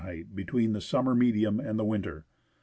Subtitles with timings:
[0.33, 2.25] between the summer medium and the winter.